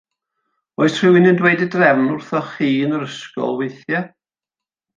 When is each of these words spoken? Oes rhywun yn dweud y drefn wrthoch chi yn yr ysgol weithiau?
Oes 0.81 0.95
rhywun 1.01 1.29
yn 1.31 1.37
dweud 1.41 1.61
y 1.65 1.67
drefn 1.75 2.09
wrthoch 2.15 2.49
chi 2.55 2.71
yn 2.87 2.99
yr 3.01 3.07
ysgol 3.11 3.57
weithiau? 3.61 4.05